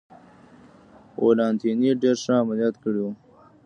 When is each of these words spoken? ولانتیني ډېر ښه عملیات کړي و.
ولانتیني 1.25 1.89
ډېر 2.01 2.15
ښه 2.23 2.33
عملیات 2.43 2.75
کړي 2.83 3.01
و. 3.03 3.07